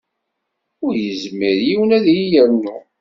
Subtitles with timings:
[0.85, 2.77] Ur yezmir yiwen ad iyi-yernu.